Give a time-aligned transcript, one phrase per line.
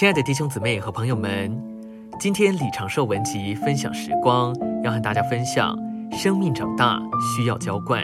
[0.00, 1.54] 亲爱的弟兄姊妹和朋友们，
[2.18, 4.50] 今天李长寿文集分享时光，
[4.82, 5.78] 要和大家分享
[6.10, 8.02] 生命长大需要浇灌。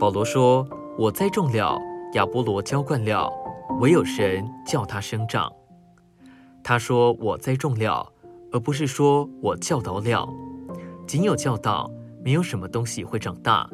[0.00, 0.66] 保罗说
[0.98, 1.78] ：“我栽种了，
[2.14, 3.32] 亚波罗浇灌了，
[3.78, 5.48] 唯有神叫他生长。”
[6.64, 8.04] 他说：“我栽种了，
[8.50, 10.28] 而不是说我教导了。
[11.06, 11.88] 仅有教导，
[12.24, 13.70] 没有什么东西会长大。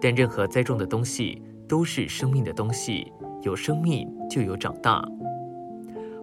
[0.00, 3.12] 但任何栽种的东西都是生命的东西，
[3.42, 5.06] 有生命就有长大。”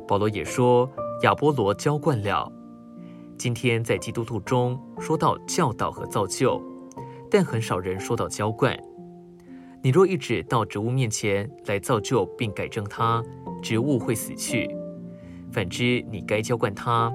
[0.08, 0.90] 保罗也说
[1.24, 2.52] ：“亚波罗浇灌了。”
[3.38, 6.62] 今天在基督徒中说到教导和造就，
[7.30, 8.78] 但很少人说到浇灌。
[9.82, 13.24] 你若一直到植物面前来造就并改正它，
[13.62, 14.68] 植物会死去；
[15.52, 17.12] 反之，你该浇灌它。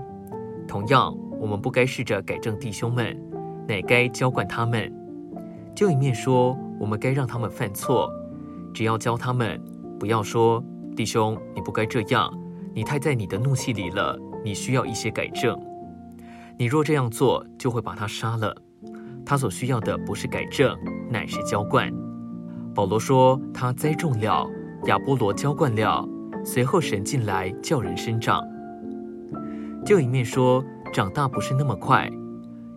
[0.69, 3.19] 同样，我们不该试着改正弟兄们，
[3.67, 4.93] 乃该浇灌他们。
[5.75, 8.13] 就一面说，我们该让他们犯错，
[8.75, 9.61] 只要教他们，
[9.99, 10.63] 不要说
[10.95, 12.33] ：“弟兄，你不该这样。”
[12.75, 15.59] 你太在你的怒气里了，你需要一些改正。
[16.57, 18.55] 你若这样做，就会把他杀了。
[19.25, 20.77] 他所需要的不是改正，
[21.11, 21.91] 乃是浇灌。
[22.75, 24.49] 保罗说他栽种了，
[24.87, 26.07] 亚波罗浇灌了，
[26.45, 28.43] 随后神进来叫人生长。
[29.85, 32.09] 就一面说长大不是那么快，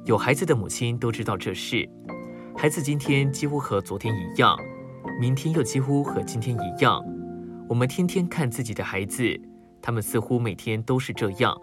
[0.06, 1.88] 有孩子的母亲都知道这事。
[2.56, 4.58] 孩子今天几乎和昨天一样，
[5.20, 7.04] 明天又几乎和今天一样。
[7.68, 9.40] 我们天天看自己的孩子。
[9.84, 11.56] 他们似乎每天都是这样，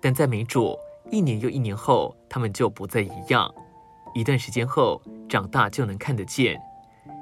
[0.00, 0.78] 但在美主
[1.10, 3.52] 一年又一年后，他们就不再一样。
[4.14, 6.56] 一段时间后，长大就能看得见，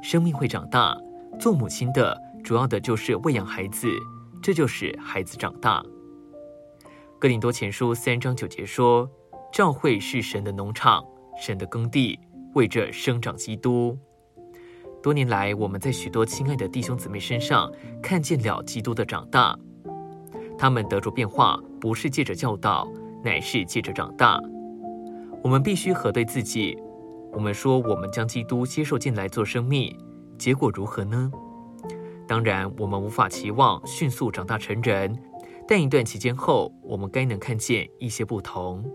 [0.02, 0.94] 生命会长大。
[1.40, 3.88] 做母亲的主要的就是喂养孩子，
[4.42, 5.82] 这就是孩子长大。
[7.18, 9.08] 哥林多前书三章九节说
[9.50, 11.02] ：“教会是神的农场，
[11.40, 12.18] 神的耕地，
[12.54, 13.96] 为着生长基督。”
[15.02, 19.58] 多年来，我们在许多亲爱的弟兄姊妹身上看见了基督的长大。
[20.62, 22.86] 他们得着变化，不是借着教导，
[23.24, 24.40] 乃是借着长大。
[25.42, 26.78] 我们必须核对自己。
[27.32, 29.92] 我们说我们将基督接受进来做生命，
[30.38, 31.32] 结果如何呢？
[32.28, 35.12] 当然，我们无法期望迅速长大成人，
[35.66, 38.88] 但一段期间后，我们该能看见一些不同。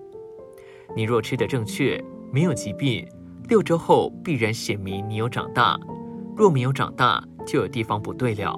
[0.95, 3.05] 你若吃得正确，没有疾病，
[3.49, 5.77] 六周后必然显明你有长大；
[6.33, 8.57] 若没有长大，就有地方不对了。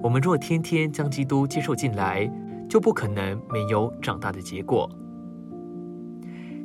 [0.00, 2.30] 我们若天天将基督接受进来，
[2.68, 4.88] 就不可能没有长大的结果。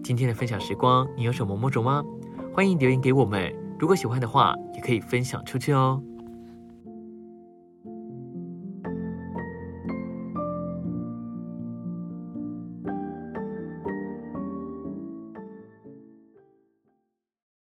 [0.03, 2.03] 今天的分享时光，你有什么摸着吗？
[2.53, 3.51] 欢迎留言给我们。
[3.79, 6.01] 如果喜欢的话，也可以分享出去哦。